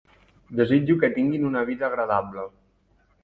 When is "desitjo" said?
0.59-0.95